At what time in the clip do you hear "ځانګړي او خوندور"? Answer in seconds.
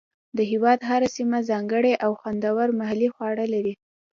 1.49-2.67